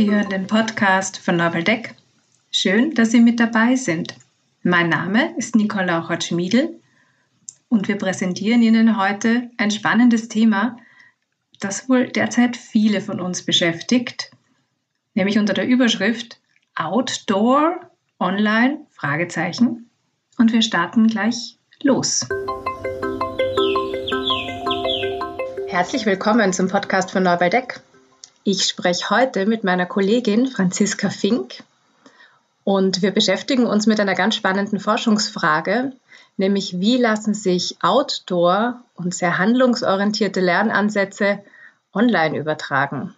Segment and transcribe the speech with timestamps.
[0.00, 1.94] Sie hören den Podcast von Novel Deck.
[2.50, 4.14] Schön, dass Sie mit dabei sind.
[4.62, 6.80] Mein Name ist Nicole Lauchert-Schmiedel
[7.68, 10.78] und wir präsentieren Ihnen heute ein spannendes Thema,
[11.60, 14.30] das wohl derzeit viele von uns beschäftigt,
[15.12, 16.40] nämlich unter der Überschrift
[16.76, 19.90] Outdoor Online Fragezeichen.
[20.38, 22.26] Und wir starten gleich los.
[25.68, 27.82] Herzlich willkommen zum Podcast von Neuwaldeck.
[28.42, 31.62] Ich spreche heute mit meiner Kollegin Franziska Fink
[32.64, 35.92] und wir beschäftigen uns mit einer ganz spannenden Forschungsfrage,
[36.38, 41.40] nämlich wie lassen sich Outdoor und sehr handlungsorientierte Lernansätze
[41.92, 43.14] online übertragen.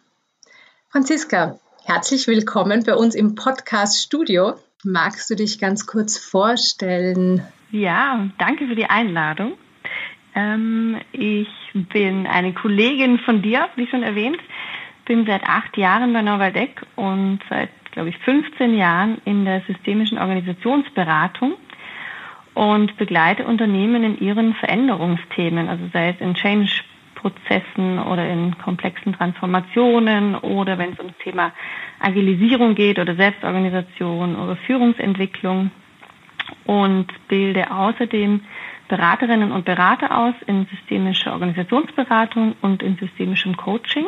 [0.90, 4.54] Franziska, herzlich willkommen bei uns im Podcast Studio.
[4.82, 7.46] Magst du dich ganz kurz vorstellen?
[7.70, 9.52] Ja, danke für die Einladung.
[10.34, 14.40] Ähm, ich bin eine Kollegin von dir, wie schon erwähnt
[15.04, 20.18] bin seit acht Jahren bei Novaldeck und seit, glaube ich, 15 Jahren in der systemischen
[20.18, 21.54] Organisationsberatung
[22.54, 30.36] und begleite Unternehmen in ihren Veränderungsthemen, also sei es in Change-Prozessen oder in komplexen Transformationen
[30.36, 31.52] oder wenn es um das Thema
[32.00, 35.70] Agilisierung geht oder Selbstorganisation oder Führungsentwicklung.
[36.64, 38.42] Und bilde außerdem
[38.88, 44.06] Beraterinnen und Berater aus in systemischer Organisationsberatung und in systemischem Coaching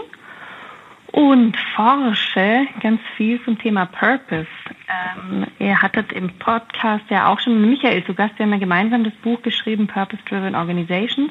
[1.15, 4.49] und forsche ganz viel zum Thema Purpose.
[4.89, 9.05] Ähm, ihr hattet im Podcast ja auch schon Michael zu Gast, wir haben ja gemeinsam
[9.05, 11.31] das Buch geschrieben, Purpose Driven Organizations,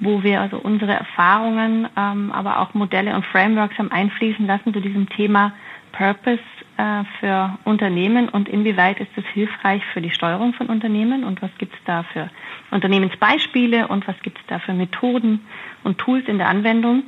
[0.00, 4.80] wo wir also unsere Erfahrungen, ähm, aber auch Modelle und Frameworks haben einfließen lassen zu
[4.80, 5.52] diesem Thema
[5.92, 6.40] Purpose
[6.78, 11.50] äh, für Unternehmen und inwieweit ist es hilfreich für die Steuerung von Unternehmen und was
[11.58, 12.30] gibt es da für
[12.70, 15.46] Unternehmensbeispiele und was gibt es da für Methoden
[15.84, 17.04] und Tools in der Anwendung.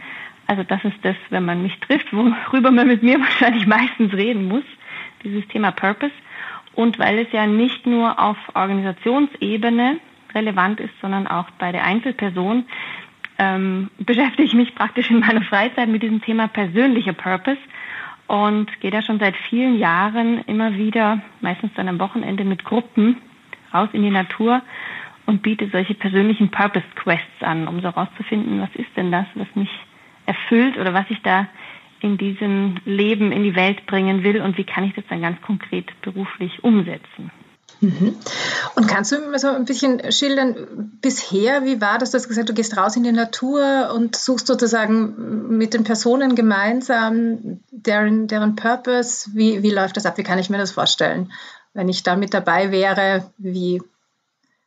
[0.49, 4.49] Also das ist das, wenn man mich trifft, worüber man mit mir wahrscheinlich meistens reden
[4.49, 4.65] muss,
[5.23, 6.13] dieses Thema Purpose.
[6.75, 9.99] Und weil es ja nicht nur auf Organisationsebene
[10.35, 12.65] relevant ist, sondern auch bei der Einzelperson,
[13.39, 17.59] ähm, beschäftige ich mich praktisch in meiner Freizeit mit diesem Thema persönlicher Purpose
[18.27, 23.19] und gehe da schon seit vielen Jahren immer wieder, meistens dann am Wochenende mit Gruppen
[23.75, 24.63] raus in die Natur
[25.27, 29.49] und biete solche persönlichen Purpose Quests an, um so herauszufinden, was ist denn das, was
[29.55, 29.69] mich
[30.29, 31.49] erfüllt oder was ich da
[32.01, 35.41] in diesem Leben in die Welt bringen will und wie kann ich das dann ganz
[35.43, 37.33] konkret beruflich umsetzen.
[37.81, 38.17] Mhm.
[38.75, 42.11] Und kannst du mir so ein bisschen schildern, bisher, wie war das?
[42.11, 46.35] Du hast gesagt, du gehst raus in die Natur und suchst sozusagen mit den Personen
[46.35, 49.31] gemeinsam deren, deren Purpose.
[49.35, 50.19] Wie, wie läuft das ab?
[50.19, 51.31] Wie kann ich mir das vorstellen?
[51.73, 53.81] Wenn ich da mit dabei wäre, wie,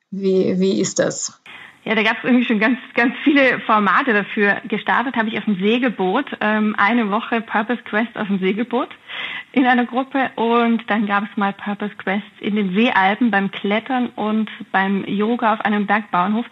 [0.09, 1.40] wie, wie ist das?
[1.83, 4.61] Ja, da gab es irgendwie schon ganz, ganz viele Formate dafür.
[4.67, 8.89] Gestartet habe ich auf dem Segelboot, ähm, eine Woche Purpose Quest auf dem Segelboot
[9.51, 14.09] in einer Gruppe und dann gab es mal Purpose Quest in den Seealpen beim Klettern
[14.15, 16.45] und beim Yoga auf einem Bergbauernhof.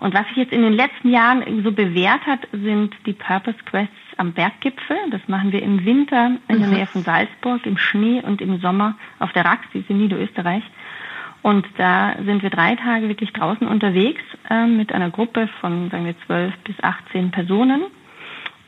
[0.00, 3.96] Und was sich jetzt in den letzten Jahren so bewährt hat, sind die Purpose Quests
[4.16, 4.96] am Berggipfel.
[5.10, 6.74] Das machen wir im Winter in der mhm.
[6.74, 10.62] Nähe von Salzburg, im Schnee und im Sommer auf der Rax, die ist in Niederösterreich.
[11.42, 16.04] Und da sind wir drei Tage wirklich draußen unterwegs äh, mit einer Gruppe von, sagen
[16.04, 17.84] wir, zwölf bis 18 Personen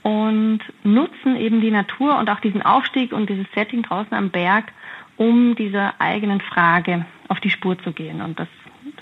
[0.03, 4.72] und nutzen eben die Natur und auch diesen Aufstieg und dieses Setting draußen am Berg,
[5.16, 8.22] um dieser eigenen Frage auf die Spur zu gehen.
[8.22, 8.48] Und das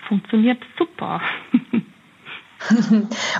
[0.08, 1.20] funktioniert super.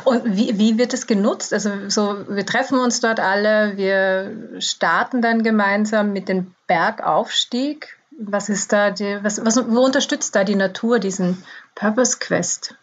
[0.05, 1.53] Und wie, wie wird es genutzt?
[1.53, 8.49] Also so, wir treffen uns dort alle, wir starten dann gemeinsam mit dem Bergaufstieg was
[8.49, 11.43] ist da die, was, was, wo unterstützt da die Natur diesen
[11.75, 12.77] Purpose Quest?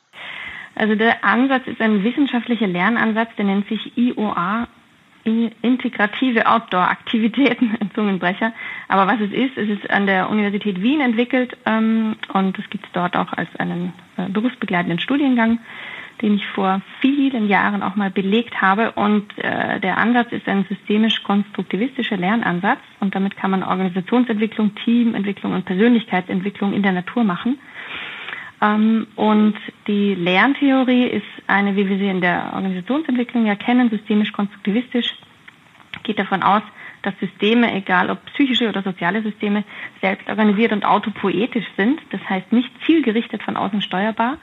[0.75, 4.67] Also der Ansatz ist ein wissenschaftlicher Lernansatz, der nennt sich IOA,
[5.23, 8.53] integrative Outdoor-Aktivitäten, Zungenbrecher.
[8.87, 12.85] Aber was es ist, es ist an der Universität Wien entwickelt ähm, und es gibt
[12.85, 15.59] es dort auch als einen äh, berufsbegleitenden Studiengang
[16.21, 18.91] den ich vor vielen Jahren auch mal belegt habe.
[18.91, 22.79] Und äh, der Ansatz ist ein systemisch-konstruktivistischer Lernansatz.
[22.99, 27.59] Und damit kann man Organisationsentwicklung, Teamentwicklung und Persönlichkeitsentwicklung in der Natur machen.
[28.61, 29.55] Ähm, und
[29.87, 35.15] die Lerntheorie ist eine, wie wir sie in der Organisationsentwicklung ja kennen, systemisch-konstruktivistisch,
[36.03, 36.61] geht davon aus,
[37.01, 39.63] dass Systeme, egal ob psychische oder soziale Systeme,
[40.01, 42.01] selbst organisiert und autopoetisch sind.
[42.11, 44.37] Das heißt nicht zielgerichtet von außen steuerbar,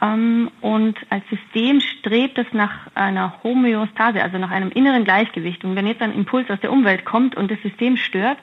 [0.00, 5.64] und als System strebt es nach einer Homöostase, also nach einem inneren Gleichgewicht.
[5.64, 8.38] Und wenn jetzt ein Impuls aus der Umwelt kommt und das System stört,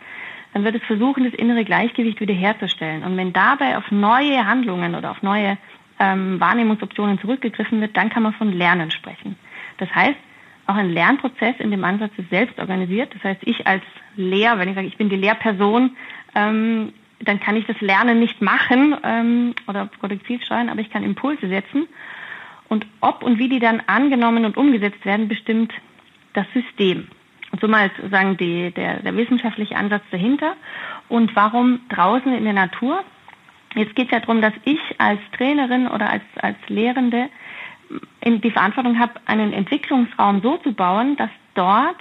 [0.54, 3.04] dann wird es versuchen, das innere Gleichgewicht wiederherzustellen.
[3.04, 5.58] Und wenn dabei auf neue Handlungen oder auf neue
[6.00, 9.36] ähm, Wahrnehmungsoptionen zurückgegriffen wird, dann kann man von Lernen sprechen.
[9.78, 10.18] Das heißt,
[10.66, 13.14] auch ein Lernprozess in dem Ansatz ist selbst organisiert.
[13.14, 13.84] Das heißt, ich als
[14.16, 15.96] Lehr, wenn ich sage, ich bin die Lehrperson,
[16.36, 16.94] ähm,
[17.26, 21.48] dann kann ich das Lernen nicht machen ähm, oder produktiv steuern, aber ich kann Impulse
[21.48, 21.88] setzen.
[22.70, 25.74] Und ob und wie die dann angenommen und umgesetzt werden, bestimmt
[26.34, 27.08] das System.
[27.52, 30.56] Und so mal sozusagen die, der, der wissenschaftliche Ansatz dahinter.
[31.08, 33.04] Und warum draußen in der Natur?
[33.76, 37.30] Jetzt geht es ja darum, dass ich als Trainerin oder als, als Lehrende
[38.26, 41.98] die Verantwortung habe, einen Entwicklungsraum so zu bauen, dass dort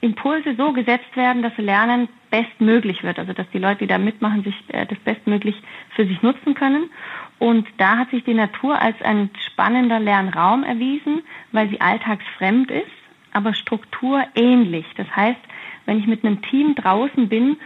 [0.00, 4.42] Impulse so gesetzt werden, dass Lernen bestmöglich wird, also dass die Leute, die da mitmachen,
[4.44, 5.56] sich äh, das bestmöglich
[5.94, 6.90] für sich nutzen können.
[7.38, 12.86] Und da hat sich die Natur als ein spannender Lernraum erwiesen, weil sie alltagsfremd ist,
[13.32, 14.86] aber strukturähnlich.
[14.96, 15.40] Das heißt,
[15.84, 17.56] wenn ich mit einem Team draußen bin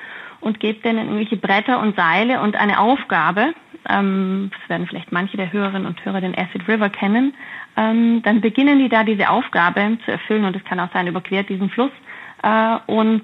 [0.41, 3.55] und gebe denen irgendwelche Bretter und Seile und eine Aufgabe,
[3.89, 7.35] ähm, das werden vielleicht manche der Hörerinnen und Hörer den Acid River kennen,
[7.77, 11.49] ähm, dann beginnen die da diese Aufgabe zu erfüllen und es kann auch sein, überquert
[11.49, 11.93] diesen Fluss
[12.43, 13.23] äh, und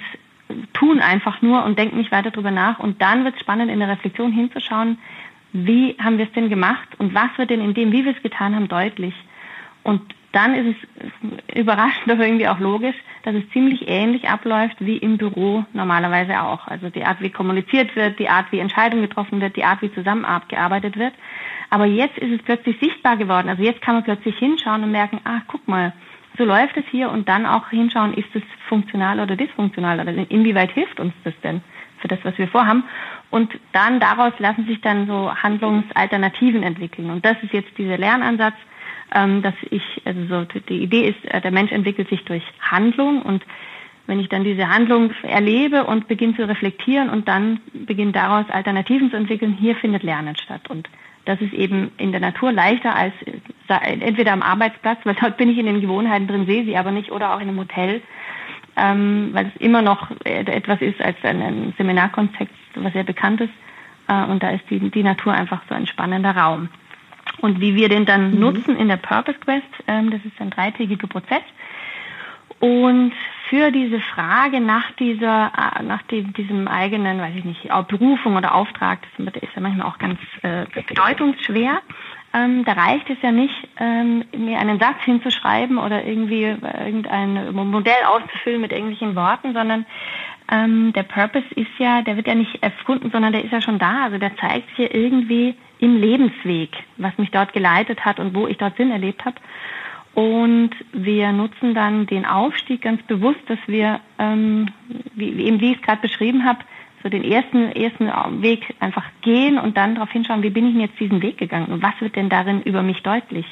[0.72, 2.78] tun einfach nur und denken nicht weiter darüber nach.
[2.78, 4.98] Und dann wird es spannend, in der Reflexion hinzuschauen,
[5.52, 8.22] wie haben wir es denn gemacht und was wird denn in dem, wie wir es
[8.22, 9.14] getan haben, deutlich.
[9.82, 10.02] Und
[10.32, 15.16] dann ist es überraschend, aber irgendwie auch logisch, dass es ziemlich ähnlich abläuft wie im
[15.16, 16.66] Büro normalerweise auch.
[16.69, 19.92] Also die Art, wie kommuniziert wird, die Art, wie Entscheidungen getroffen wird, die Art, wie
[19.94, 21.14] zusammengearbeitet wird.
[21.70, 23.49] Aber jetzt ist es plötzlich sichtbar geworden.
[23.49, 25.92] Also jetzt kann man plötzlich hinschauen und merken, ach, guck mal,
[26.37, 30.73] so läuft es hier und dann auch hinschauen, ist es funktional oder dysfunktional oder inwieweit
[30.73, 31.62] hilft uns das denn
[31.99, 32.85] für das, was wir vorhaben.
[33.31, 37.11] Und dann daraus lassen sich dann so Handlungsalternativen entwickeln.
[37.11, 38.55] Und das ist jetzt dieser Lernansatz,
[39.15, 43.23] ähm, dass ich, also so die Idee ist, äh, der Mensch entwickelt sich durch Handlung
[43.23, 43.44] und
[44.06, 49.11] wenn ich dann diese Handlung erlebe und beginne zu reflektieren und dann beginne daraus Alternativen
[49.11, 50.62] zu entwickeln, hier findet Lernen statt.
[50.69, 50.88] Und
[51.25, 53.12] das ist eben in der Natur leichter als
[53.69, 57.11] entweder am Arbeitsplatz, weil dort bin ich in den Gewohnheiten drin, sehe sie aber nicht,
[57.11, 58.00] oder auch in einem Hotel,
[58.76, 63.52] ähm, weil es immer noch etwas ist als ein, ein Seminarkontext, was sehr bekannt ist.
[64.09, 66.69] Äh, und da ist die, die Natur einfach so ein spannender Raum.
[67.41, 68.41] Und wie wir den dann mhm.
[68.41, 71.43] nutzen in der Purpose Quest, ähm, das ist ein dreitägiger Prozess.
[72.61, 73.12] Und
[73.48, 78.54] für diese Frage nach dieser, äh, nach dem, diesem eigenen, weiß ich nicht, Berufung oder
[78.54, 81.81] Auftrag, das ist ja manchmal auch ganz äh, bedeutungsschwer.
[82.34, 87.54] Ähm, da reicht es ja nicht, ähm, mir einen Satz hinzuschreiben oder irgendwie äh, irgendein
[87.54, 89.87] Modell auszufüllen mit irgendwelchen Worten, sondern
[90.50, 93.78] ähm, der Purpose ist ja, der wird ja nicht erfunden, sondern der ist ja schon
[93.78, 94.04] da.
[94.04, 98.46] Also der zeigt sich ja irgendwie im Lebensweg, was mich dort geleitet hat und wo
[98.46, 99.37] ich dort Sinn erlebt habe.
[100.16, 104.70] Und wir nutzen dann den Aufstieg ganz bewusst, dass wir, ähm,
[105.14, 106.60] wie, eben wie ich es gerade beschrieben habe,
[107.02, 108.06] so den ersten, ersten
[108.40, 111.66] Weg einfach gehen und dann darauf hinschauen, wie bin ich denn jetzt diesen Weg gegangen
[111.66, 113.44] und was wird denn darin über mich deutlich.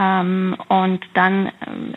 [0.00, 1.48] Ähm, und dann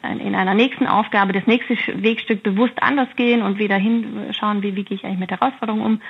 [0.04, 4.76] äh, in einer nächsten Aufgabe das nächste Wegstück bewusst anders gehen und wieder hinschauen, wie,
[4.76, 6.02] wie gehe ich eigentlich mit Herausforderungen um.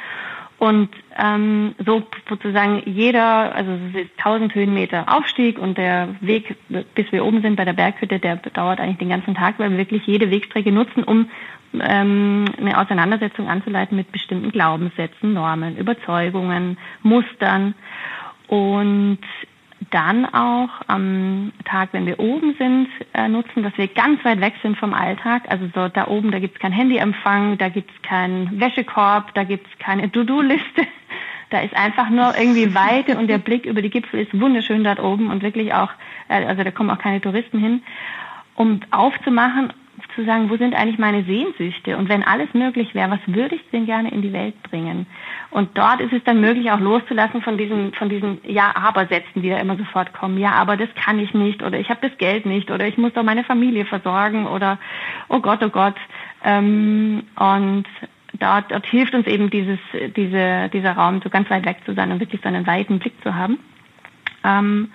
[0.57, 6.55] Und ähm, so sozusagen jeder, also es ist 1000 Höhenmeter Aufstieg und der Weg,
[6.95, 9.77] bis wir oben sind bei der Berghütte, der dauert eigentlich den ganzen Tag, weil wir
[9.77, 11.29] wirklich jede Wegstrecke nutzen, um
[11.73, 17.75] ähm, eine Auseinandersetzung anzuleiten mit bestimmten Glaubenssätzen, Normen, Überzeugungen, Mustern.
[18.47, 19.19] Und
[19.91, 24.53] dann auch am Tag, wenn wir oben sind, äh, nutzen, dass wir ganz weit weg
[24.61, 25.43] sind vom Alltag.
[25.49, 29.43] Also so da oben, da gibt es keinen Handyempfang, da gibt es keinen Wäschekorb, da
[29.43, 30.87] gibt es keine To-Do-Liste.
[31.51, 34.99] Da ist einfach nur irgendwie Weite und der Blick über die Gipfel ist wunderschön dort
[34.99, 35.91] oben und wirklich auch,
[36.27, 37.83] äh, also da kommen auch keine Touristen hin,
[38.55, 39.71] um aufzumachen
[40.15, 41.97] zu sagen, wo sind eigentlich meine Sehnsüchte?
[41.97, 45.05] Und wenn alles möglich wäre, was würde ich denn gerne in die Welt bringen?
[45.51, 49.57] Und dort ist es dann möglich, auch loszulassen von diesen, von diesen Ja-Aber-Sätzen, die da
[49.57, 50.37] immer sofort kommen.
[50.37, 53.13] Ja, aber das kann ich nicht oder ich habe das Geld nicht oder ich muss
[53.13, 54.79] doch meine Familie versorgen oder
[55.29, 55.95] oh Gott, oh Gott.
[56.43, 57.85] Ähm, und
[58.39, 59.79] dort, dort hilft uns eben dieses,
[60.15, 63.21] diese, dieser Raum, so ganz weit weg zu sein und wirklich so einen weiten Blick
[63.23, 63.59] zu haben.
[64.43, 64.91] Ähm,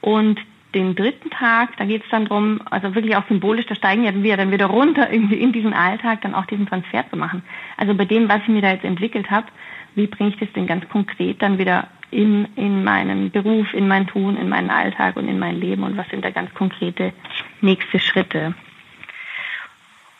[0.00, 0.40] und
[0.74, 4.14] den dritten Tag, da geht es dann darum, also wirklich auch symbolisch, da steigen ja
[4.14, 7.42] wir dann wieder runter, irgendwie in diesen Alltag dann auch diesen Transfer zu machen.
[7.76, 9.46] Also bei dem, was ich mir da jetzt entwickelt habe,
[9.94, 14.06] wie bringe ich das denn ganz konkret dann wieder in, in meinen Beruf, in mein
[14.06, 17.12] Tun, in meinen Alltag und in mein Leben und was sind da ganz konkrete
[17.60, 18.54] nächste Schritte?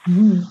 [0.05, 0.47] Hm.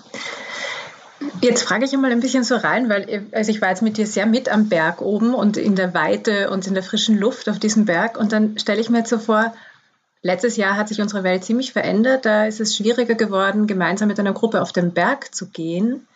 [1.42, 4.08] Jetzt frage ich mal ein bisschen so rein, weil also ich war jetzt mit dir
[4.08, 7.60] sehr mit am Berg oben und in der Weite und in der frischen Luft auf
[7.60, 9.54] diesem Berg und dann stelle ich mir jetzt so vor,
[10.22, 12.26] Letztes Jahr hat sich unsere Welt ziemlich verändert.
[12.26, 16.08] Da ist es schwieriger geworden, gemeinsam mit einer Gruppe auf den Berg zu gehen.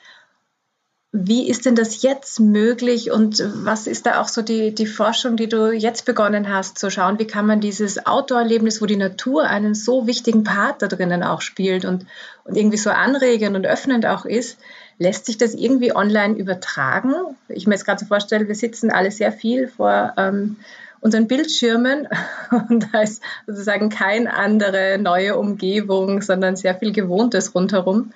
[1.16, 5.38] Wie ist denn das jetzt möglich und was ist da auch so die, die Forschung,
[5.38, 9.44] die du jetzt begonnen hast, zu schauen, wie kann man dieses Outdoor-Erlebnis, wo die Natur
[9.44, 12.08] einen so wichtigen Part da drinnen auch spielt und,
[12.46, 14.58] und irgendwie so anregend und öffnend auch ist,
[14.98, 17.14] lässt sich das irgendwie online übertragen?
[17.48, 20.58] Ich mir jetzt gerade so vorstelle, wir sitzen alle sehr viel vor ähm,
[21.04, 22.08] unseren Bildschirmen
[22.70, 28.14] und da ist sozusagen keine andere neue Umgebung, sondern sehr viel Gewohntes rundherum.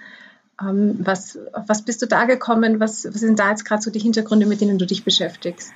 [0.61, 2.79] Ähm, was, was bist du da gekommen?
[2.79, 5.73] Was, was sind da jetzt gerade so die Hintergründe, mit denen du dich beschäftigst?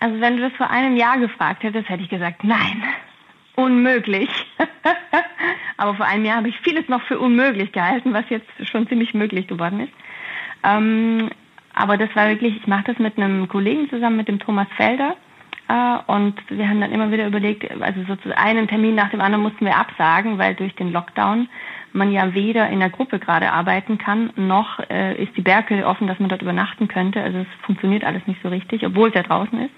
[0.00, 2.82] Also wenn du das vor einem Jahr gefragt hättest, hätte ich gesagt, nein,
[3.54, 4.30] unmöglich.
[5.76, 9.14] Aber vor einem Jahr habe ich vieles noch für unmöglich gehalten, was jetzt schon ziemlich
[9.14, 9.92] möglich geworden ist.
[10.62, 11.30] Ähm,
[11.72, 15.16] aber das war wirklich, ich mache das mit einem Kollegen zusammen, mit dem Thomas Felder.
[16.06, 19.64] Und wir haben dann immer wieder überlegt, also sozusagen einen Termin nach dem anderen mussten
[19.64, 21.48] wir absagen, weil durch den Lockdown
[21.92, 26.06] man ja weder in der Gruppe gerade arbeiten kann, noch äh, ist die Berke offen,
[26.06, 27.22] dass man dort übernachten könnte.
[27.22, 29.74] Also es funktioniert alles nicht so richtig, obwohl es ja draußen ist.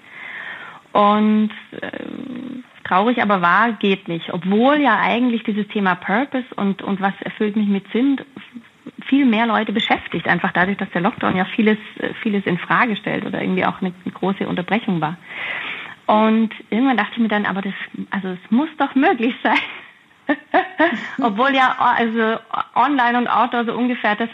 [0.93, 1.89] Und äh,
[2.83, 4.33] traurig aber war, geht nicht.
[4.33, 8.19] Obwohl ja eigentlich dieses Thema Purpose und, und was erfüllt mich mit Sinn
[9.07, 12.95] viel mehr Leute beschäftigt, einfach dadurch, dass der Lockdown ja vieles, äh, vieles in Frage
[12.95, 15.17] stellt oder irgendwie auch eine große Unterbrechung war.
[16.05, 17.73] Und irgendwann dachte ich mir dann, aber das,
[18.09, 19.57] also es muss doch möglich sein,
[21.21, 22.39] Obwohl ja also
[22.75, 24.29] online und Outdoor so ungefähr das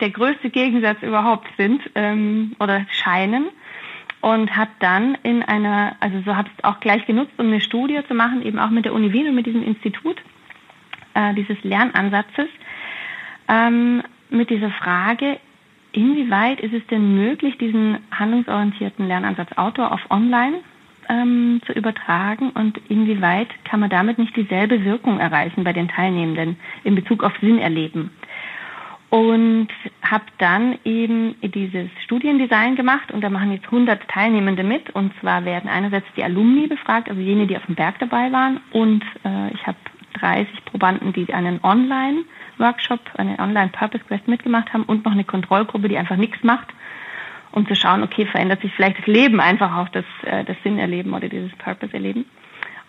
[0.00, 3.48] der größte Gegensatz überhaupt sind ähm, oder scheinen.
[4.20, 8.00] Und habe dann in einer, also so habe es auch gleich genutzt, um eine Studie
[8.08, 10.16] zu machen, eben auch mit der Uni Wien und mit diesem Institut
[11.12, 12.48] äh, dieses Lernansatzes,
[13.48, 15.38] ähm, mit dieser Frage,
[15.92, 20.60] inwieweit ist es denn möglich, diesen handlungsorientierten Lernansatz Outdoor auf Online
[21.08, 26.56] ähm, zu übertragen und inwieweit kann man damit nicht dieselbe Wirkung erreichen bei den Teilnehmenden
[26.84, 28.10] in Bezug auf Sinn erleben.
[29.10, 29.68] Und
[30.02, 34.90] habe dann eben dieses Studiendesign gemacht und da machen jetzt 100 Teilnehmende mit.
[34.90, 38.60] Und zwar werden einerseits die Alumni befragt, also jene, die auf dem Berg dabei waren.
[38.72, 39.78] Und äh, ich habe
[40.14, 46.16] 30 Probanden, die einen Online-Workshop, eine Online-Purpose-Quest mitgemacht haben und noch eine Kontrollgruppe, die einfach
[46.16, 46.74] nichts macht
[47.54, 51.14] um zu schauen, okay, verändert sich vielleicht das Leben einfach auch das, äh, das Sinnerleben
[51.14, 52.24] oder dieses Purpose-Erleben.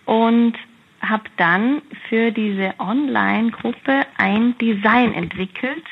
[0.05, 0.55] Und
[1.01, 5.83] habe dann für diese Online-Gruppe ein Design entwickelt,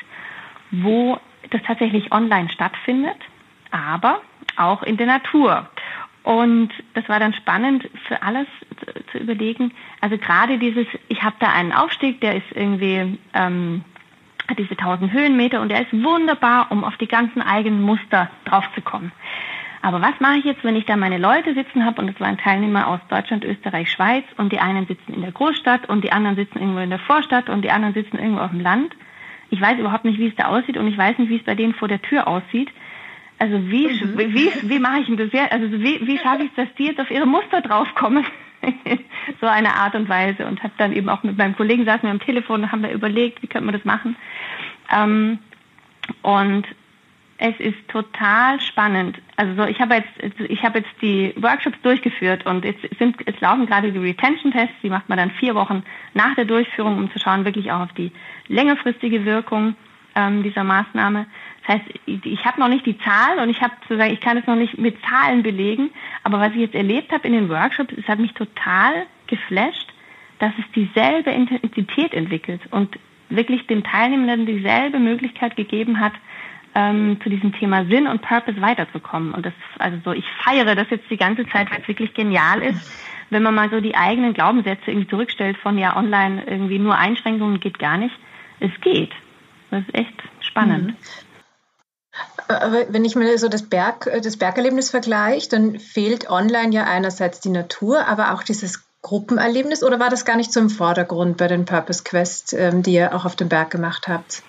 [0.72, 1.18] wo
[1.50, 3.16] das tatsächlich online stattfindet,
[3.70, 4.20] aber
[4.56, 5.68] auch in der Natur.
[6.24, 8.48] Und das war dann spannend für alles
[8.80, 9.72] zu, zu überlegen.
[10.00, 13.84] Also gerade dieses, ich habe da einen Aufstieg, der ist irgendwie ähm,
[14.48, 19.12] hat diese 1000 Höhenmeter und er ist wunderbar, um auf die ganzen eigenen Muster draufzukommen.
[19.84, 22.38] Aber was mache ich jetzt, wenn ich da meine Leute sitzen habe und es waren
[22.38, 26.36] Teilnehmer aus Deutschland, Österreich, Schweiz und die einen sitzen in der Großstadt und die anderen
[26.36, 28.96] sitzen irgendwo in der Vorstadt und die anderen sitzen irgendwo auf dem Land.
[29.50, 31.54] Ich weiß überhaupt nicht, wie es da aussieht und ich weiß nicht, wie es bei
[31.54, 32.70] denen vor der Tür aussieht.
[33.38, 34.16] Also wie, mhm.
[34.16, 35.50] wie, wie, mache ich denn das?
[35.50, 38.24] Also wie, wie schaffe ich es, dass die jetzt auf ihre Muster draufkommen?
[39.40, 42.10] so eine Art und Weise und habe dann eben auch mit meinem Kollegen saßen wir
[42.10, 44.16] am Telefon und haben da überlegt, wie könnte man das machen.
[44.90, 45.38] Ähm,
[46.22, 46.66] und
[47.38, 49.20] es ist total spannend.
[49.36, 53.40] Also so, ich habe jetzt, ich habe jetzt die Workshops durchgeführt und jetzt sind, es
[53.40, 54.76] laufen gerade die Retention-Tests.
[54.82, 55.82] Die macht man dann vier Wochen
[56.14, 58.12] nach der Durchführung, um zu schauen wirklich auch auf die
[58.48, 59.74] längerfristige Wirkung
[60.14, 61.26] ähm, dieser Maßnahme.
[61.66, 64.46] Das heißt, ich habe noch nicht die Zahlen und ich habe sozusagen, ich kann es
[64.46, 65.90] noch nicht mit Zahlen belegen,
[66.22, 69.92] aber was ich jetzt erlebt habe in den Workshops, es hat mich total geflasht,
[70.38, 72.98] dass es dieselbe Intensität entwickelt und
[73.30, 76.12] wirklich den Teilnehmenden dieselbe Möglichkeit gegeben hat,
[76.74, 79.32] ähm, zu diesem Thema Sinn und Purpose weiterzukommen.
[79.32, 82.60] Und das, also so, ich feiere das jetzt die ganze Zeit, weil es wirklich genial
[82.62, 82.92] ist,
[83.30, 87.60] wenn man mal so die eigenen Glaubenssätze irgendwie zurückstellt von ja online irgendwie nur Einschränkungen
[87.60, 88.14] geht gar nicht.
[88.60, 89.12] Es geht.
[89.70, 90.88] Das ist echt spannend.
[90.88, 90.96] Mhm.
[92.48, 97.40] Aber wenn ich mir so das, Berg, das Bergerlebnis vergleiche, dann fehlt online ja einerseits
[97.40, 101.46] die Natur, aber auch dieses Gruppenerlebnis oder war das gar nicht so im Vordergrund bei
[101.46, 104.42] den Purpose Quest, ähm, die ihr auch auf dem Berg gemacht habt?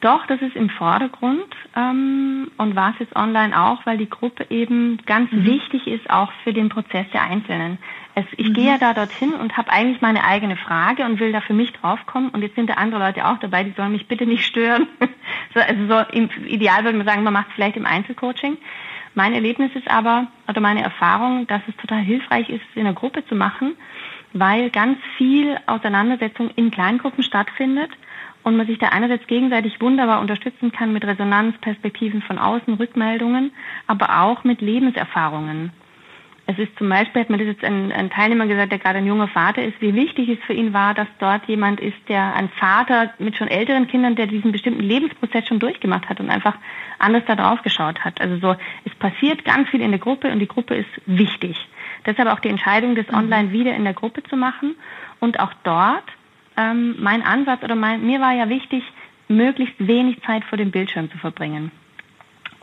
[0.00, 4.46] Doch, das ist im Vordergrund ähm, und war es jetzt online auch, weil die Gruppe
[4.50, 5.46] eben ganz mhm.
[5.46, 7.78] wichtig ist, auch für den Prozess der Einzelnen.
[8.14, 8.54] Es, ich mhm.
[8.54, 11.72] gehe ja da dorthin und habe eigentlich meine eigene Frage und will da für mich
[11.72, 14.86] draufkommen und jetzt sind da andere Leute auch dabei, die sollen mich bitte nicht stören.
[15.54, 18.56] so, also so im Ideal würde man sagen, man macht es vielleicht im Einzelcoaching.
[19.14, 22.94] Mein Erlebnis ist aber, oder meine Erfahrung, dass es total hilfreich ist, es in einer
[22.94, 23.76] Gruppe zu machen,
[24.32, 27.90] weil ganz viel Auseinandersetzung in Kleingruppen stattfindet
[28.42, 33.52] und man sich da einerseits gegenseitig wunderbar unterstützen kann mit Resonanzperspektiven von außen, Rückmeldungen,
[33.86, 35.72] aber auch mit Lebenserfahrungen.
[36.46, 39.06] Es ist zum Beispiel, hat mir das jetzt ein, ein, Teilnehmer gesagt, der gerade ein
[39.06, 42.50] junger Vater ist, wie wichtig es für ihn war, dass dort jemand ist, der ein
[42.50, 46.56] Vater mit schon älteren Kindern, der diesen bestimmten Lebensprozess schon durchgemacht hat und einfach
[46.98, 48.20] anders da drauf geschaut hat.
[48.20, 51.56] Also so, es passiert ganz viel in der Gruppe und die Gruppe ist wichtig.
[52.04, 53.18] Deshalb auch die Entscheidung, das mhm.
[53.18, 54.76] online wieder in der Gruppe zu machen
[55.20, 56.04] und auch dort
[56.58, 58.82] ähm, mein Ansatz oder mein, mir war ja wichtig,
[59.28, 61.70] möglichst wenig Zeit vor dem Bildschirm zu verbringen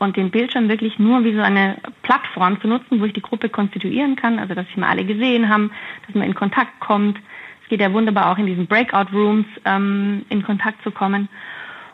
[0.01, 3.49] und den Bildschirm wirklich nur wie so eine Plattform zu nutzen, wo ich die Gruppe
[3.49, 5.71] konstituieren kann, also dass sich mal alle gesehen haben,
[6.07, 7.19] dass man in Kontakt kommt.
[7.63, 11.29] Es geht ja wunderbar auch in diesen Breakout Rooms ähm, in Kontakt zu kommen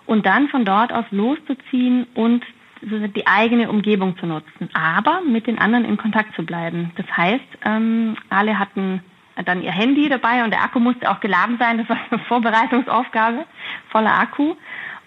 [0.06, 2.46] und dann von dort aus loszuziehen und
[2.82, 6.92] die eigene Umgebung zu nutzen, aber mit den anderen in Kontakt zu bleiben.
[6.96, 9.02] Das heißt, ähm, alle hatten
[9.46, 11.78] dann ihr Handy dabei und der Akku musste auch geladen sein.
[11.80, 13.46] Das war eine Vorbereitungsaufgabe,
[13.90, 14.56] voller Akku.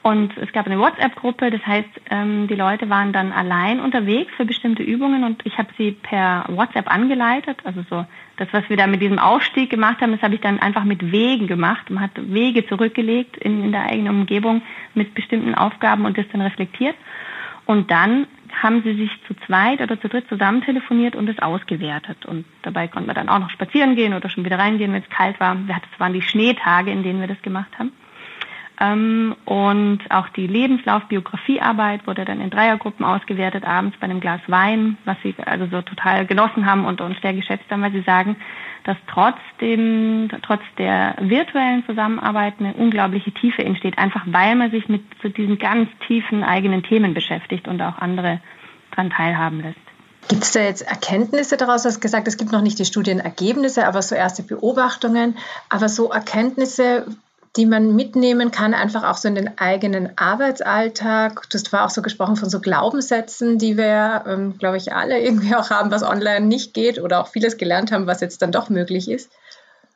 [0.02, 4.46] Und es gab eine WhatsApp-Gruppe, das heißt, ähm, die Leute waren dann allein unterwegs für
[4.46, 7.58] bestimmte Übungen und ich habe sie per WhatsApp angeleitet.
[7.64, 8.06] Also so
[8.38, 11.12] das, was wir da mit diesem Aufstieg gemacht haben, das habe ich dann einfach mit
[11.12, 11.90] Wegen gemacht.
[11.90, 14.62] Man hat Wege zurückgelegt in, in der eigenen Umgebung
[14.94, 16.96] mit bestimmten Aufgaben und das dann reflektiert.
[17.66, 18.26] Und dann
[18.62, 22.24] haben sie sich zu zweit oder zu dritt zusammen telefoniert und es ausgewertet.
[22.24, 25.10] Und dabei konnten wir dann auch noch spazieren gehen oder schon wieder reingehen, wenn es
[25.10, 25.54] kalt war.
[25.68, 27.92] Das waren die Schneetage, in denen wir das gemacht haben.
[28.80, 34.96] Ähm, und auch die Lebenslauf-Biografiearbeit wurde dann in Dreiergruppen ausgewertet, abends bei einem Glas Wein,
[35.04, 38.36] was sie also so total genossen haben und uns sehr geschätzt haben, weil sie sagen,
[38.84, 45.02] dass trotzdem, trotz der virtuellen Zusammenarbeit eine unglaubliche Tiefe entsteht, einfach weil man sich mit
[45.22, 48.40] so diesen ganz tiefen eigenen Themen beschäftigt und auch andere
[48.92, 49.78] daran teilhaben lässt.
[50.28, 51.82] Gibt es da jetzt Erkenntnisse daraus?
[51.82, 55.36] Du hast gesagt, es gibt noch nicht die Studienergebnisse, aber so erste Beobachtungen.
[55.68, 57.06] Aber so Erkenntnisse,
[57.56, 61.48] die man mitnehmen kann, einfach auch so in den eigenen Arbeitsalltag.
[61.50, 65.20] Du hast vorher auch so gesprochen von so Glaubenssätzen, die wir, ähm, glaube ich, alle
[65.22, 68.52] irgendwie auch haben, was online nicht geht oder auch vieles gelernt haben, was jetzt dann
[68.52, 69.30] doch möglich ist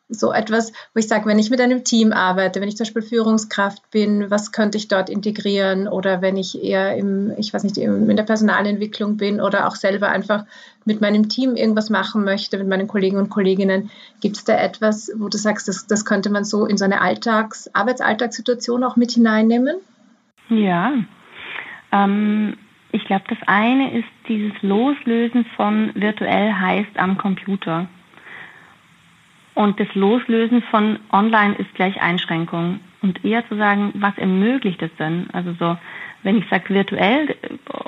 [0.09, 3.03] so etwas, wo ich sage, wenn ich mit einem Team arbeite, wenn ich zum Beispiel
[3.03, 5.89] Führungskraft bin, was könnte ich dort integrieren?
[5.89, 10.09] Oder wenn ich eher im, ich weiß nicht, in der Personalentwicklung bin oder auch selber
[10.09, 10.45] einfach
[10.85, 15.11] mit meinem Team irgendwas machen möchte, mit meinen Kollegen und Kolleginnen, gibt es da etwas,
[15.17, 19.13] wo du sagst, das, das könnte man so in so eine Alltags-, Arbeitsalltagssituation auch mit
[19.13, 19.77] hineinnehmen?
[20.51, 20.93] Ja,
[21.93, 22.59] ähm,
[22.93, 27.89] ich glaube, das eine ist dieses Loslösen von virtuell heißt am Computer.
[29.55, 32.81] Und das Loslösen von online ist gleich Einschränkung.
[33.03, 35.29] Und eher zu sagen, was ermöglicht es denn?
[35.33, 35.77] Also so,
[36.23, 37.37] wenn ich sage virtuell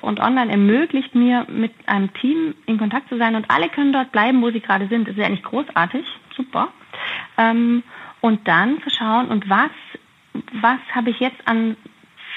[0.03, 4.13] und online ermöglicht mir mit einem Team in Kontakt zu sein und alle können dort
[4.13, 5.09] bleiben, wo sie gerade sind.
[5.09, 6.69] Das ist ja eigentlich großartig, super.
[7.39, 7.83] Ähm,
[8.21, 9.71] und dann zu schauen, und was,
[10.61, 11.77] was habe ich jetzt an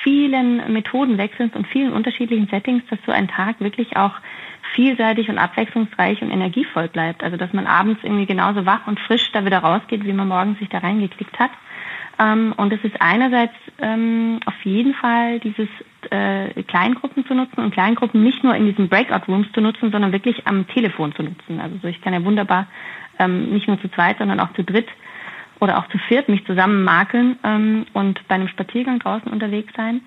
[0.03, 4.13] vielen Methodenwechseln und vielen unterschiedlichen Settings, dass so ein Tag wirklich auch
[4.79, 7.21] vielseitig und abwechslungsreich und energievoll bleibt.
[7.21, 10.57] Also dass man abends irgendwie genauso wach und frisch da wieder rausgeht, wie man morgens
[10.59, 11.51] sich da reingeklickt hat.
[12.17, 15.67] Ähm, und es ist einerseits ähm, auf jeden Fall dieses
[16.11, 20.13] äh, Kleingruppen zu nutzen und Kleingruppen nicht nur in diesen Breakout Rooms zu nutzen, sondern
[20.13, 21.59] wirklich am Telefon zu nutzen.
[21.59, 22.67] Also so, ich kann ja wunderbar
[23.19, 24.87] ähm, nicht nur zu zweit, sondern auch zu dritt
[25.59, 30.01] oder auch zu viert mich zusammen makeln ähm, und bei einem Spaziergang draußen unterwegs sein.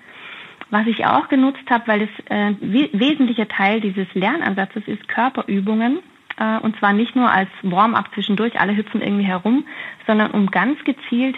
[0.73, 5.99] Was ich auch genutzt habe, weil es äh, wesentlicher Teil dieses Lernansatzes ist, Körperübungen.
[6.39, 9.65] Äh, und zwar nicht nur als Warm-up zwischendurch, alle hüpfen irgendwie herum,
[10.07, 11.35] sondern um ganz gezielt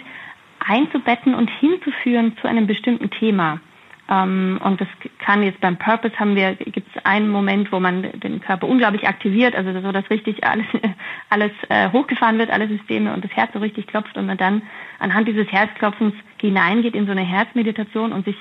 [0.66, 3.60] einzubetten und hinzuführen zu einem bestimmten Thema.
[4.08, 8.18] Ähm, und das kann jetzt beim Purpose haben wir, gibt es einen Moment, wo man
[8.18, 10.64] den Körper unglaublich aktiviert, also so, dass richtig alles,
[11.28, 14.62] alles äh, hochgefahren wird, alle Systeme und das Herz so richtig klopft und man dann
[14.98, 18.36] anhand dieses Herzklopfens hineingeht in so eine Herzmeditation und sich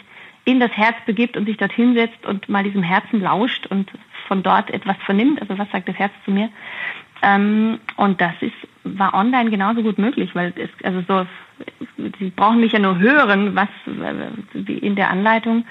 [0.46, 3.92] in das Herz begibt und sich dorthin setzt und mal diesem Herzen lauscht und
[4.28, 5.42] von dort etwas vernimmt.
[5.42, 6.50] Also was sagt das Herz zu mir?
[7.22, 8.54] Ähm, und das ist,
[8.84, 11.26] war online genauso gut möglich, weil es, also so,
[12.20, 13.70] Sie brauchen mich ja nur hören, was
[14.54, 15.66] wie in der Anleitung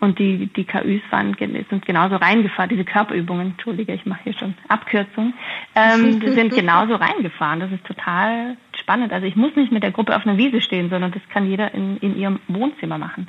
[0.00, 4.54] und die, die KÜs waren, sind genauso reingefahren, diese Körperübungen, entschuldige, ich mache hier schon
[4.68, 5.34] Abkürzungen,
[5.74, 7.60] ähm, sind genauso reingefahren.
[7.60, 9.12] Das ist total spannend.
[9.12, 11.72] Also ich muss nicht mit der Gruppe auf einer Wiese stehen, sondern das kann jeder
[11.74, 13.28] in, in ihrem Wohnzimmer machen.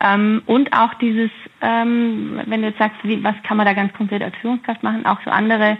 [0.00, 3.92] Ähm, und auch dieses, ähm, wenn du jetzt sagst, wie, was kann man da ganz
[3.94, 5.76] konkret als Führungskraft machen, auch so andere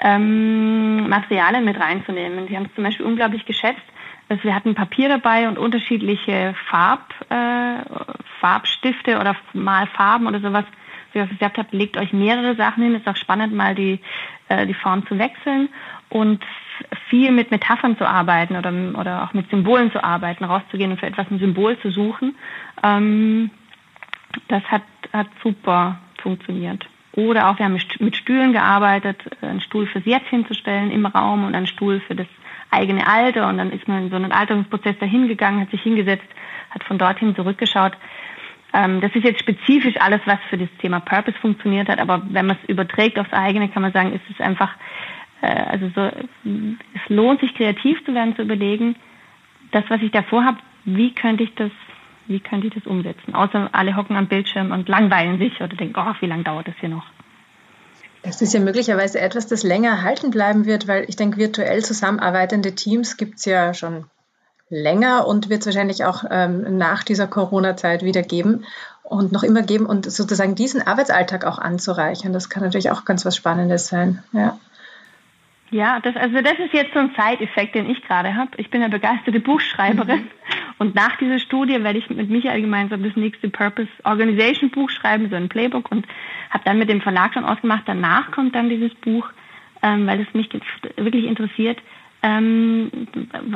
[0.00, 2.46] ähm, Materialien mit reinzunehmen.
[2.46, 3.82] Die haben es zum Beispiel unglaublich geschätzt,
[4.28, 7.82] also wir hatten Papier dabei und unterschiedliche Farb, äh,
[8.40, 10.64] Farbstifte oder mal Farben oder sowas.
[11.12, 12.94] Wie ich gesagt habe, legt euch mehrere Sachen hin.
[12.94, 14.00] Ist auch spannend, mal die,
[14.48, 15.68] äh, die Form zu wechseln
[16.10, 16.44] und
[17.08, 21.06] viel mit Metaphern zu arbeiten oder, oder auch mit Symbolen zu arbeiten, rauszugehen und für
[21.06, 22.36] etwas ein Symbol zu suchen.
[22.82, 23.50] Ähm,
[24.48, 26.86] das hat, hat super funktioniert.
[27.12, 31.54] Oder auch, wir haben mit Stühlen gearbeitet, einen Stuhl fürs Jetzt hinzustellen im Raum und
[31.54, 32.28] einen Stuhl für das
[32.70, 33.48] eigene Alter.
[33.48, 36.28] Und dann ist man in so einen Alterungsprozess dahin gegangen, hat sich hingesetzt,
[36.70, 37.94] hat von dorthin zurückgeschaut.
[38.72, 41.98] Ähm, das ist jetzt spezifisch alles, was für das Thema Purpose funktioniert hat.
[41.98, 44.70] Aber wenn man es überträgt aufs eigene, kann man sagen, ist es einfach,
[45.40, 48.96] äh, also so, es lohnt sich kreativ zu werden, zu überlegen,
[49.72, 51.70] das, was ich davor habe, wie könnte ich das
[52.28, 53.34] wie können die das umsetzen?
[53.34, 56.74] Außer alle hocken am Bildschirm und langweilen sich oder denken, oh, wie lange dauert das
[56.78, 57.06] hier noch?
[58.22, 62.74] Das ist ja möglicherweise etwas, das länger erhalten bleiben wird, weil ich denke, virtuell zusammenarbeitende
[62.74, 64.04] Teams gibt es ja schon
[64.70, 68.64] länger und wird es wahrscheinlich auch ähm, nach dieser Corona-Zeit wieder geben
[69.02, 72.32] und noch immer geben und sozusagen diesen Arbeitsalltag auch anzureichern.
[72.32, 74.22] Das kann natürlich auch ganz was Spannendes sein.
[74.32, 74.58] Ja.
[75.70, 78.50] Ja, das, also das ist jetzt so ein Side-Effekt, den ich gerade habe.
[78.56, 80.28] Ich bin eine begeisterte Buchschreiberin mhm.
[80.78, 85.28] und nach dieser Studie werde ich mit Michael gemeinsam das nächste Purpose Organization Buch schreiben,
[85.28, 86.06] so ein Playbook und
[86.50, 87.82] habe dann mit dem Verlag schon ausgemacht.
[87.84, 89.28] Danach kommt dann dieses Buch,
[89.82, 90.48] ähm, weil es mich
[90.96, 91.78] wirklich interessiert,
[92.22, 92.90] ähm,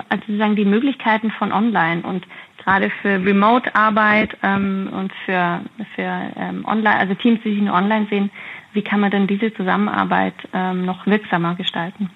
[0.09, 2.27] also sozusagen die Möglichkeiten von Online und
[2.59, 5.61] gerade für Remote-Arbeit ähm, und für,
[5.95, 8.31] für ähm, Online, also Teams, die sich nur online sehen,
[8.73, 12.11] wie kann man denn diese Zusammenarbeit ähm, noch wirksamer gestalten?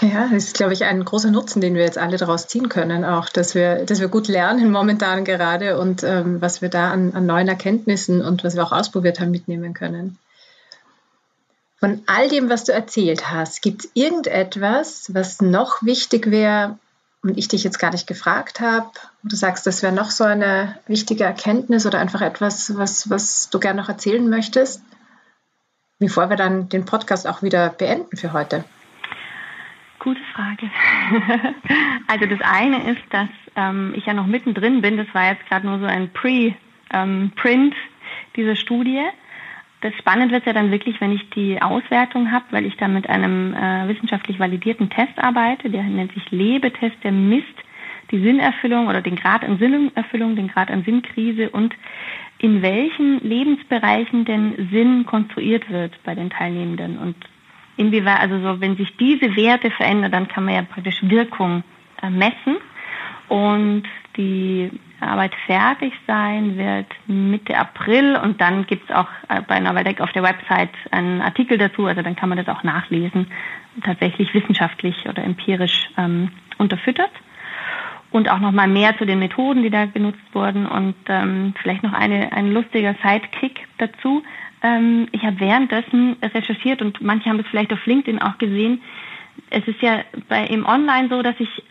[0.00, 3.04] Ja, das ist, glaube ich, ein großer Nutzen, den wir jetzt alle daraus ziehen können,
[3.04, 7.12] auch, dass wir, dass wir gut lernen momentan gerade und ähm, was wir da an,
[7.14, 10.16] an neuen Erkenntnissen und was wir auch ausprobiert haben, mitnehmen können.
[11.80, 16.78] Von all dem, was du erzählt hast, gibt es irgendetwas, was noch wichtig wäre,
[17.22, 18.90] und ich dich jetzt gar nicht gefragt habe,
[19.24, 23.58] du sagst, das wäre noch so eine wichtige Erkenntnis oder einfach etwas, was, was du
[23.58, 24.82] gerne noch erzählen möchtest,
[25.98, 28.64] bevor wir dann den Podcast auch wieder beenden für heute?
[29.98, 30.70] Gute Frage.
[32.06, 34.96] also das eine ist, dass ähm, ich ja noch mittendrin bin.
[34.96, 36.54] Das war jetzt gerade nur so ein Pre-Print
[36.94, 37.72] ähm,
[38.36, 39.02] dieser Studie
[39.80, 43.08] das spannend wird ja dann wirklich, wenn ich die Auswertung habe, weil ich da mit
[43.08, 47.46] einem äh, wissenschaftlich validierten Test arbeite, der nennt sich Lebetest, der misst
[48.10, 51.74] die Sinnerfüllung oder den Grad an Sinnerfüllung, den Grad an Sinnkrise und
[52.38, 56.98] in welchen Lebensbereichen denn Sinn konstruiert wird bei den Teilnehmenden.
[56.98, 57.16] Und
[57.76, 61.62] inwieweit, also so, wenn sich diese Werte verändern, dann kann man ja praktisch Wirkung
[62.02, 62.56] äh, messen.
[63.28, 63.84] Und
[64.18, 70.00] die Arbeit fertig sein wird Mitte April und dann gibt es auch äh, bei Novaldeck
[70.00, 73.28] auf der Website einen Artikel dazu, also dann kann man das auch nachlesen,
[73.84, 77.12] tatsächlich wissenschaftlich oder empirisch ähm, unterfüttert.
[78.10, 81.92] Und auch nochmal mehr zu den Methoden, die da genutzt wurden und ähm, vielleicht noch
[81.92, 84.22] eine, ein lustiger Sidekick dazu.
[84.62, 88.80] Ähm, ich habe währenddessen recherchiert und manche haben es vielleicht auf LinkedIn auch gesehen.
[89.50, 91.62] Es ist ja bei im Online so, dass ich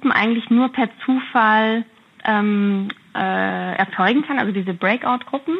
[0.00, 1.84] Gruppen eigentlich nur per Zufall
[2.24, 5.58] ähm, äh, erzeugen kann, also diese Breakout-Gruppen,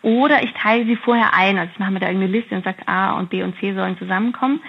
[0.00, 1.58] oder ich teile sie vorher ein.
[1.58, 3.98] Also ich mache mir da irgendeine Liste und sage, A und B und C sollen
[3.98, 4.60] zusammenkommen.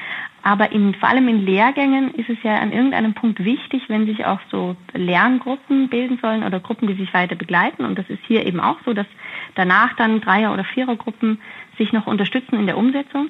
[0.41, 4.25] Aber in, vor allem in Lehrgängen ist es ja an irgendeinem Punkt wichtig, wenn sich
[4.25, 7.85] auch so Lerngruppen bilden sollen oder Gruppen, die sich weiter begleiten.
[7.85, 9.07] Und das ist hier eben auch so, dass
[9.55, 11.39] danach dann Dreier- oder Vierergruppen
[11.77, 13.29] sich noch unterstützen in der Umsetzung.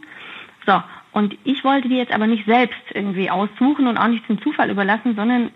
[0.65, 0.81] So,
[1.13, 4.71] und ich wollte die jetzt aber nicht selbst irgendwie aussuchen und auch nicht zum Zufall
[4.71, 5.51] überlassen, sondern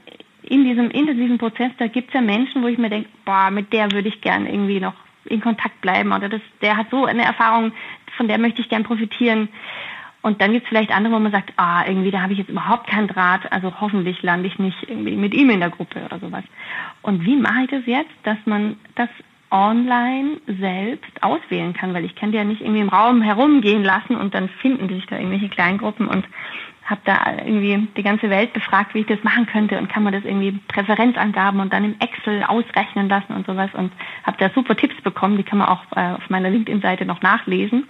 [0.49, 3.73] in diesem intensiven Prozess, da gibt es ja Menschen, wo ich mir denke, boah, mit
[3.73, 4.93] der würde ich gern irgendwie noch
[5.25, 7.73] in Kontakt bleiben oder das, der hat so eine Erfahrung,
[8.15, 9.49] von der möchte ich gern profitieren.
[10.21, 12.49] Und dann gibt es vielleicht andere, wo man sagt, ah, irgendwie, da habe ich jetzt
[12.49, 16.19] überhaupt keinen Draht, also hoffentlich lande ich nicht irgendwie mit ihm in der Gruppe oder
[16.19, 16.43] sowas.
[17.01, 19.10] Und wie mache ich das jetzt, dass man das
[19.51, 24.15] online selbst auswählen kann, weil ich kann die ja nicht irgendwie im Raum herumgehen lassen
[24.15, 26.25] und dann finden sich da irgendwelche Kleingruppen und
[26.88, 30.13] habe da irgendwie die ganze Welt befragt, wie ich das machen könnte und kann man
[30.13, 33.91] das irgendwie Präferenzangaben und dann im Excel ausrechnen lassen und sowas und
[34.23, 37.88] habe da super Tipps bekommen, die kann man auch äh, auf meiner LinkedIn-Seite noch nachlesen.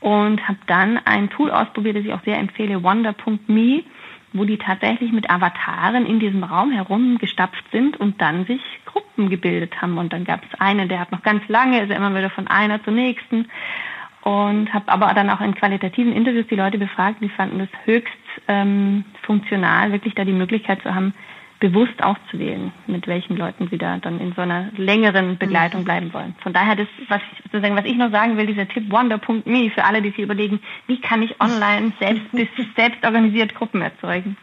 [0.00, 3.82] Und habe dann ein Tool ausprobiert, das ich auch sehr empfehle, wonder.me,
[4.32, 9.82] wo die tatsächlich mit Avataren in diesem Raum herumgestapft sind und dann sich Gruppen gebildet
[9.82, 9.98] haben.
[9.98, 12.80] Und dann gab es einen, der hat noch ganz lange, ist immer wieder von einer
[12.84, 13.48] zur nächsten
[14.22, 18.12] und habe aber dann auch in qualitativen Interviews die Leute befragt, die fanden es höchst
[18.46, 21.14] ähm, funktional, wirklich da die Möglichkeit zu haben,
[21.60, 25.84] bewusst auszuwählen, mit welchen Leuten sie da dann in so einer längeren Begleitung mhm.
[25.84, 26.36] bleiben wollen.
[26.40, 29.84] Von daher das, was ich, sozusagen, was ich noch sagen will, dieser Tipp wonder.me für
[29.84, 32.24] alle, die sich überlegen, wie kann ich online selbst,
[32.76, 34.36] selbst organisiert Gruppen erzeugen.